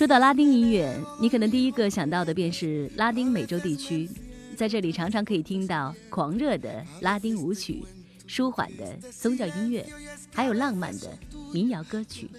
[0.00, 4.08] 说到拉丁音乐，你可能第一个想到的便是拉丁美洲地区，
[4.56, 7.84] 在这里常常可以听到狂热的拉丁舞曲、
[8.26, 9.86] 舒缓的宗教音乐，
[10.32, 11.18] 还有浪漫的
[11.52, 12.30] 民谣歌曲。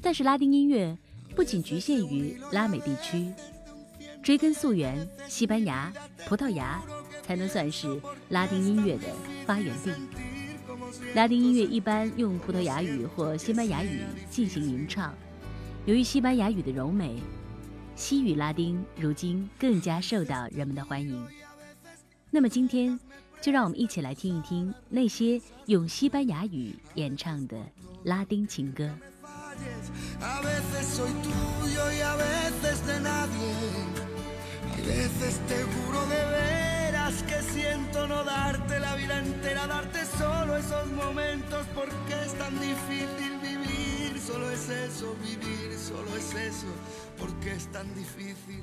[0.00, 0.96] 但是拉丁音乐
[1.34, 3.30] 不仅局限于拉美地区，
[4.22, 5.92] 追根溯源，西班牙、
[6.26, 6.82] 葡萄牙
[7.22, 8.00] 才能算是
[8.30, 9.02] 拉丁音乐的
[9.44, 9.92] 发源地。
[11.14, 14.00] 拉丁音乐一般用葡萄牙语或西班牙语
[14.30, 15.14] 进行吟唱。
[15.86, 17.16] 由于西班牙语的柔美，
[17.94, 21.24] 西语拉丁如今更加受到人们的欢迎。
[22.28, 22.98] 那么今天，
[23.40, 27.56] 就让我们一起来听一听那些用西班牙语演唱的
[28.02, 28.90] 拉丁情歌。
[44.44, 46.66] Eso, vivir, solo es eso,
[47.18, 48.62] porque es tan difícil.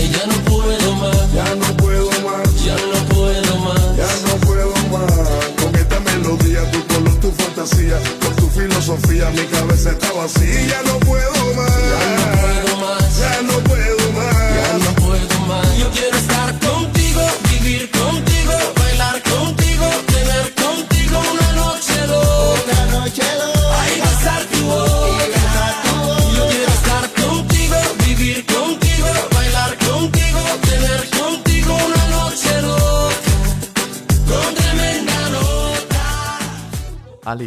[0.00, 4.74] ya no puedo más, ya no puedo más, ya no puedo más, ya no puedo
[4.90, 5.28] más.
[5.62, 10.80] Con esta melodía, tu color, tu fantasía, con tu filosofía, mi cabeza está vacía.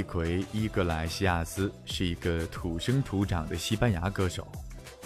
[0.06, 4.48] 奎伊格莱西亚斯是一个土生土长的西班牙歌手。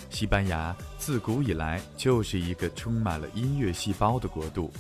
[0.10, 4.72] 西班牙自古以来就是一个充满了音乐细胞的国度，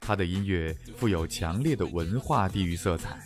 [0.00, 3.18] 他的音乐富有强烈的文化地域色彩。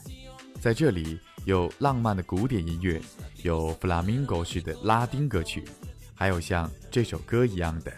[0.61, 3.01] 在这里有浪漫的古典音乐，
[3.43, 5.65] 有弗拉明戈式的拉丁歌曲，
[6.15, 7.93] 还有像这首歌一样的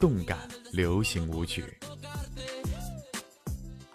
[0.00, 0.38] 动感
[0.72, 1.64] 流行舞曲。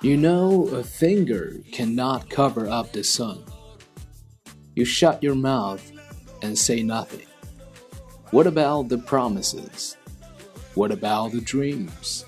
[0.02, 3.38] You know, a finger cannot cover up the sun.
[4.76, 5.92] You shut your mouth
[6.42, 7.28] and say nothing.
[8.32, 9.96] What about the promises?
[10.74, 12.26] What about the dreams?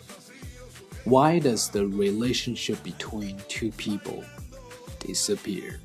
[1.06, 4.24] Why does the relationship between two people
[5.00, 5.80] disappear?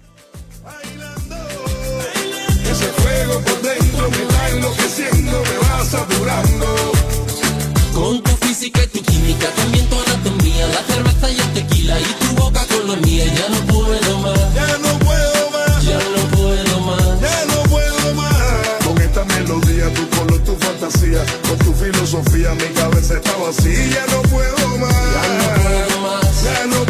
[7.94, 12.04] Con tu física y tu química, también tu anatomía, la cerveza y el tequila y
[12.04, 14.54] tu boca con la mía, ya no puedo más.
[14.54, 15.39] Ya no puedo más.
[15.90, 17.20] Ya no puedo más.
[17.20, 18.34] Ya no puedo más.
[18.87, 23.87] Con esta melodía, tu color, tu fantasía, con tu filosofía, mi cabeza está vacía.
[23.88, 24.94] Ya no puedo más.
[25.16, 26.44] Ya no puedo más.
[26.44, 26.89] Ya no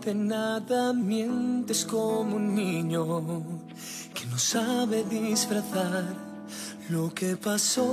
[0.00, 3.42] dicen nada, mientes como un niño
[4.14, 6.04] que no sabe disfrazar
[6.88, 7.86] lo que pasó.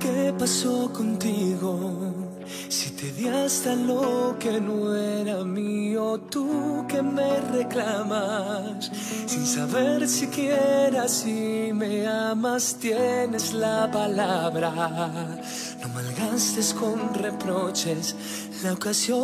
[0.00, 2.24] ¿Qué pasó contigo?
[2.68, 8.90] Si te di hasta lo que no era mío, tú que me reclamas,
[9.26, 15.40] sin saber siquiera si me amas, tienes la palabra.
[16.34, 18.16] Con reproches
[18.64, 19.20] la ocasión.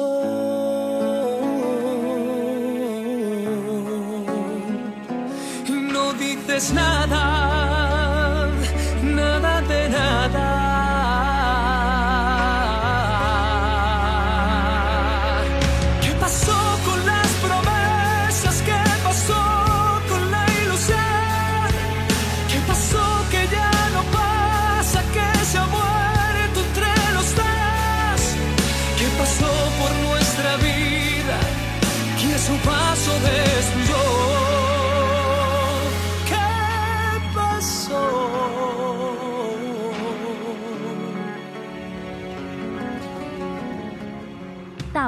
[5.92, 7.29] No dices nada,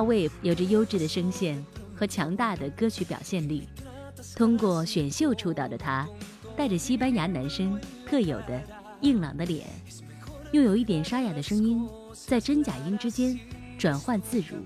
[0.02, 1.64] 大卫有着优质的声线
[1.94, 3.68] 和强大的歌曲表现力，
[4.34, 6.08] 通过选秀出道的他，
[6.56, 8.60] 带着西班牙男生特有的
[9.02, 9.64] 硬朗的脸，
[10.50, 11.88] 又有一点沙哑的声音，
[12.26, 13.38] 在真假音之间
[13.78, 14.56] 转换自如。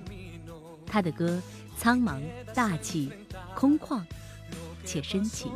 [0.86, 1.38] 他的歌
[1.76, 2.18] 苍茫
[2.54, 3.12] 大气、
[3.54, 4.00] 空旷
[4.86, 5.52] 且深情。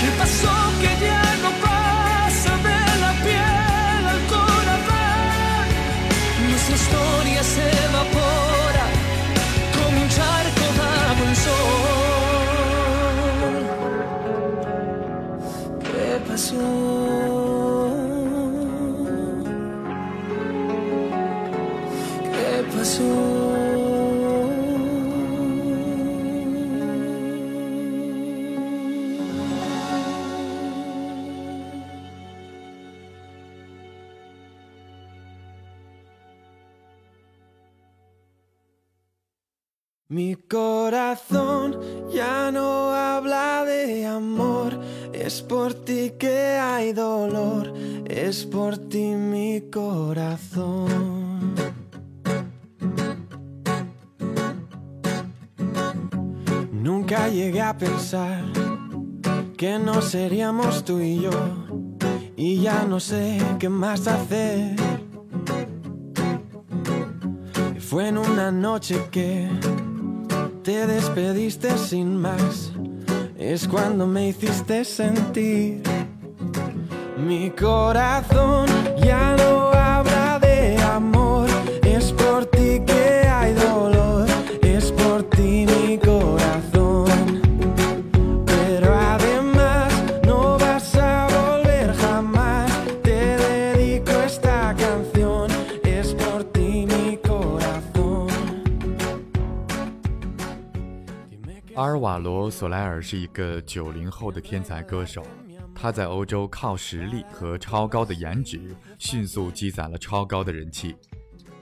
[0.00, 0.57] ¿Qué pasó
[42.12, 44.78] ya no habla de amor,
[45.12, 47.72] es por ti que hay dolor,
[48.04, 51.54] es por ti mi corazón.
[56.72, 58.44] Nunca llegué a pensar
[59.56, 61.30] que no seríamos tú y yo,
[62.36, 64.76] y ya no sé qué más hacer.
[67.78, 69.48] Fue en una noche que
[70.68, 72.72] te despediste sin más.
[73.38, 75.80] Es cuando me hiciste sentir.
[77.16, 78.66] Mi corazón
[79.02, 79.57] ya no
[101.78, 105.24] 阿尔瓦罗·索莱尔是一个九零后的天才歌手，
[105.72, 110.96] 他在欧洲靠实力和超高的颜值迅速积攒了超高的人气。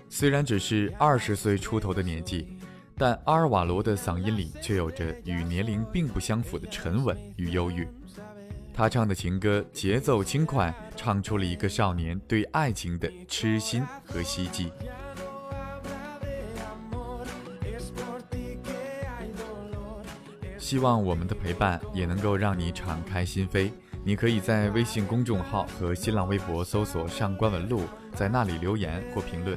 [0.08, 2.56] 虽然只是二十岁出头的年纪，
[2.96, 7.86] 但阿尔瓦罗的嗓音里却有着与年龄并不相符的沉稳与忧郁。
[8.72, 14.72] 他唱的情歌节奏轻快，唱出了一个少年对爱情的痴心和希冀。
[20.66, 23.70] 希望我们的陪伴也能够让你敞开心扉。
[24.02, 27.82] 你可以在微信公众号和新浪微博搜索“上官文露”，
[28.12, 29.56] 在那里留言或评论。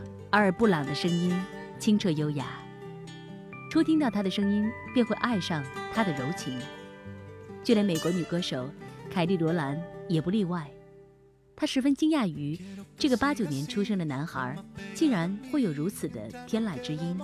[0.31, 1.37] 阿尔布朗的声音
[1.77, 2.45] 清澈优雅，
[3.69, 5.61] 初听到他的声音便会爱上
[5.93, 6.57] 他的柔情，
[7.61, 8.69] 就连美国女歌手
[9.09, 10.71] 凯莉·罗兰也不例外。
[11.53, 12.57] 她十分惊讶于
[12.97, 14.55] 这个八九年出生的男孩
[14.95, 17.19] 竟然会有如此的天籁之音，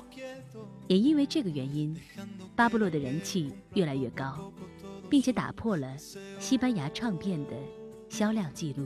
[0.88, 1.98] 也因为这个原因，
[2.58, 4.52] 巴布洛的人气越来越高，
[5.10, 5.98] 并且打破了
[6.40, 7.54] 西班牙唱片的
[8.10, 8.86] 销量记录。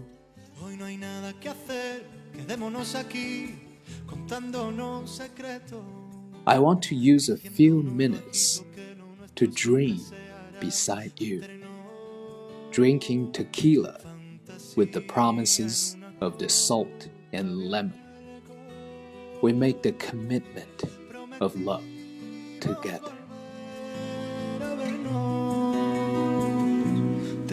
[6.47, 8.63] I want to use a few minutes
[9.35, 9.99] to dream
[10.59, 11.43] beside you,
[12.71, 13.99] drinking tequila
[14.75, 17.93] with the promises of the salt and lemon.
[19.41, 20.83] We make the commitment
[21.39, 21.83] of love
[22.59, 23.20] together.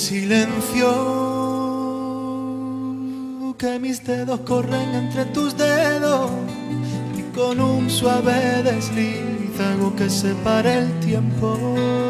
[0.00, 0.90] Silencio,
[3.58, 6.30] que mis dedos corren entre tus dedos
[7.18, 12.09] y con un suave desliz vástago que separa el tiempo.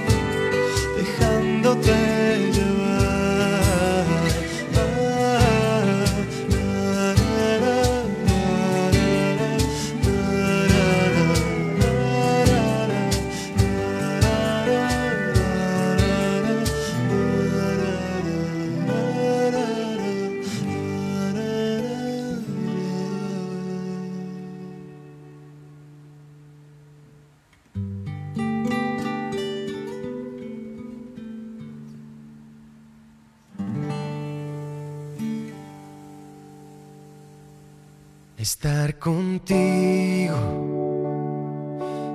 [38.41, 40.35] Estar contigo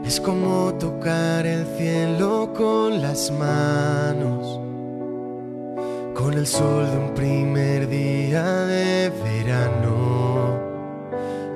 [0.04, 4.60] es como tocar el cielo con las manos,
[6.16, 10.58] con el sol de un primer día de verano.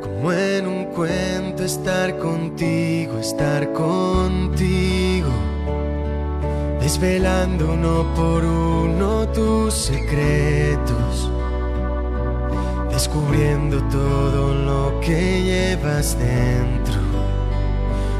[0.02, 5.30] Como en un cuento estar contigo, estar contigo,
[6.80, 10.99] desvelando uno por uno tus secretos
[13.20, 17.00] descubriendo todo lo que llevas dentro.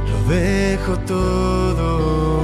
[0.09, 2.43] Lo dejo todo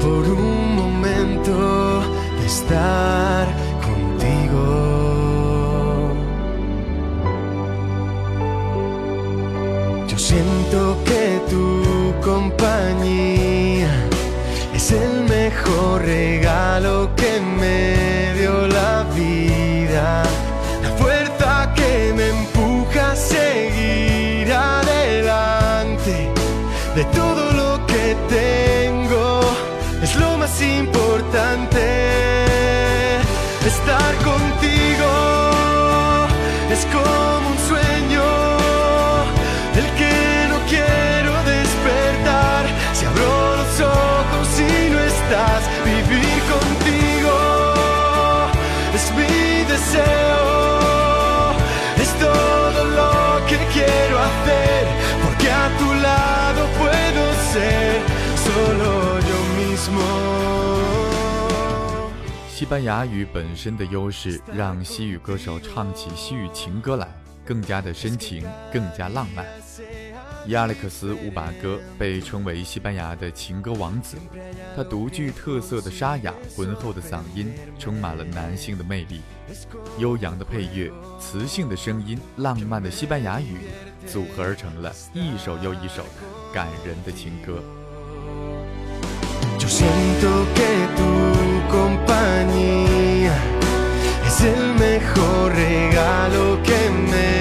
[0.00, 2.00] por un momento
[2.40, 3.46] de estar
[3.86, 4.64] contigo.
[10.08, 13.92] Yo siento que tu compañía
[14.74, 20.22] es el mejor regalo que me dio la vida.
[20.82, 21.35] La fuerza
[26.96, 29.40] De todo lo que tengo
[30.02, 31.82] es lo más importante.
[33.66, 35.10] Estar contigo
[36.70, 37.35] es como
[62.56, 67.06] 西班牙语本身的优势，让西语歌手唱起西语情歌来
[67.44, 68.42] 更加的深情，
[68.72, 69.44] 更加浪漫。
[70.46, 74.16] 亚历克斯·乌巴戈被称为西班牙的情歌王子，
[74.74, 79.20] 他独具特色的沙哑、浑厚的嗓音，充满了男性的魅力。
[79.98, 80.90] 悠扬的配乐、
[81.20, 83.68] 磁性的声音、浪漫的西班牙语，
[84.06, 87.62] 组合而成了一首又一首的感人的情歌。
[91.68, 93.36] Compañía.
[94.26, 97.35] Es el mejor regalo que me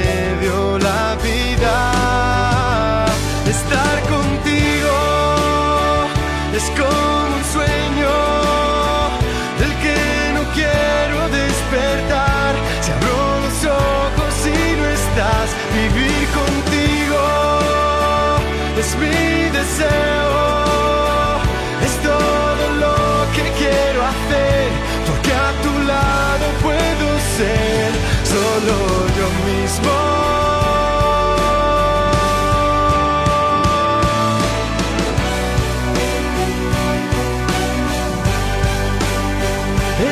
[28.55, 28.77] solo
[29.17, 29.91] yo mismo.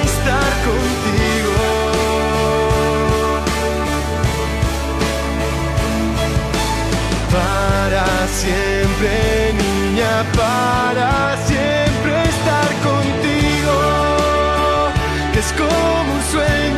[0.03, 1.57] Estar contigo.
[7.31, 13.75] Para siempre, niña, para siempre estar contigo,
[15.33, 16.72] que es como un sueño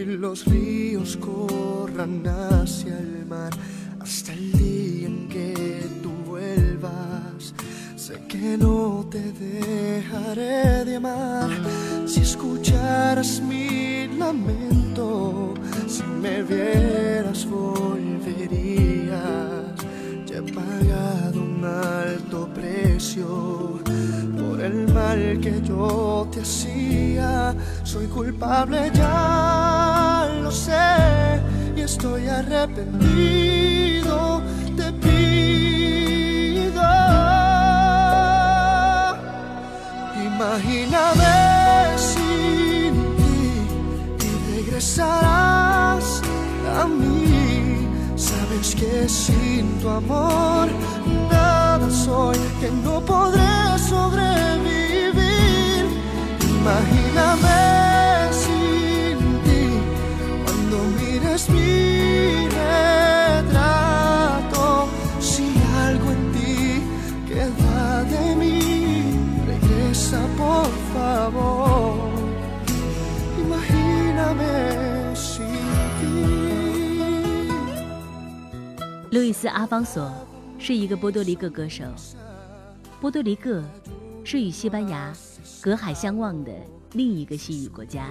[0.00, 3.50] y los ríos corran hacia el mar
[4.00, 7.52] hasta el día en que tú vuelvas.
[7.96, 11.50] Sé que no te dejaré de amar
[12.06, 15.52] si escucharas mi lamento,
[15.86, 19.20] si me vieras volverías.
[20.26, 23.80] Ya he pagado un alto precio
[24.38, 27.54] por el mal que yo te hacía.
[27.84, 28.79] Soy culpable,
[48.80, 50.66] que sin tu amor
[51.30, 55.84] nada soy, que no podré sobrevivir.
[56.48, 56.99] Imagíname
[79.10, 80.08] 路易斯·阿方索
[80.56, 81.82] 是一个波多黎各歌手。
[83.00, 83.60] 波多黎各
[84.22, 85.12] 是与西班牙
[85.60, 86.52] 隔海相望的
[86.92, 88.06] 另一个西语国家。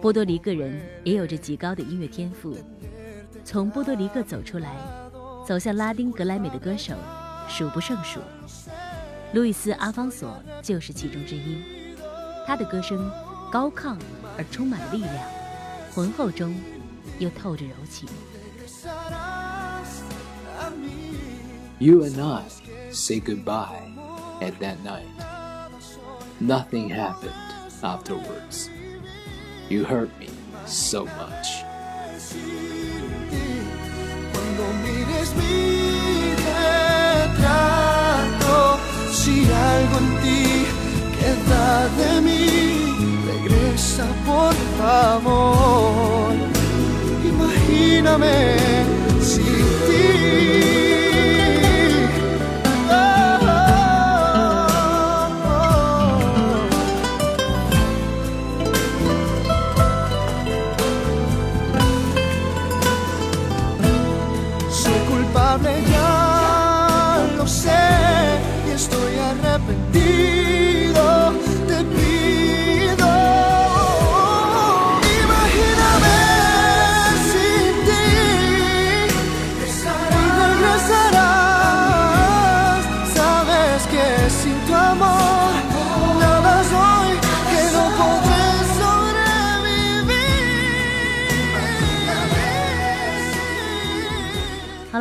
[0.00, 2.56] 波多黎各人也有着极高的音乐天赋。
[3.44, 4.74] 从波多黎各走出来，
[5.46, 6.94] 走向拉丁格莱美的歌手
[7.46, 8.18] 数不胜数。
[9.34, 11.58] 路易斯·阿方索就是其中之一。
[12.46, 13.10] 他的歌声
[13.50, 13.98] 高亢
[14.38, 15.14] 而充满了力量，
[15.94, 16.54] 浑厚中
[17.18, 18.08] 又透着柔情。
[21.82, 22.44] You and I
[22.92, 23.90] say goodbye
[24.40, 25.08] at that night.
[26.38, 27.34] Nothing happened
[27.82, 28.70] afterwards.
[29.68, 30.28] You hurt me
[30.64, 31.48] so much.
[32.22, 32.40] Si
[44.24, 46.32] por favor.
[47.26, 48.56] Imagíname
[49.20, 50.11] sin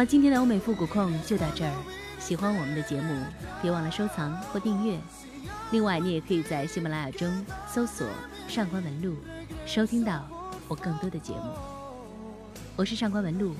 [0.02, 1.72] 了，今天的欧美复古控就到这儿。
[2.20, 3.24] 喜欢我们的节目，
[3.62, 5.00] 别忘了收藏或订阅。
[5.72, 8.08] 另外，你也可以在喜马拉雅中搜索
[8.50, 9.16] “上官文露”，
[9.66, 10.28] 收听到
[10.68, 11.54] 我更多的节目。
[12.76, 13.54] 我是上官文露，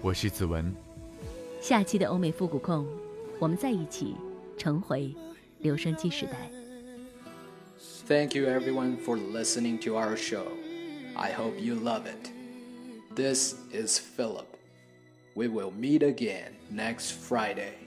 [0.00, 0.74] 我是子文，
[1.60, 2.84] 下期的欧美复古控，
[3.38, 4.16] 我们在一起
[4.58, 5.14] 重回
[5.60, 6.50] 留声机时代。
[8.08, 10.44] Thank you everyone for listening to our show.
[11.14, 12.30] I hope you love it.
[13.14, 14.51] This is Philip.
[15.34, 17.81] We will meet again next Friday.